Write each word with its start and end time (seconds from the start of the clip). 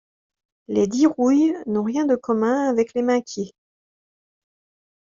Les 0.67 0.87
Dirouilles 0.87 1.53
n’ont 1.67 1.83
rien 1.83 2.07
de 2.07 2.15
commun 2.15 2.67
avec 2.67 2.95
les 2.95 3.03
Minquiers. 3.03 3.53